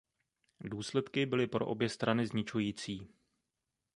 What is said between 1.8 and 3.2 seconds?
strany zničující.